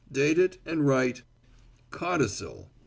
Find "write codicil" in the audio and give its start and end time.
0.87-2.71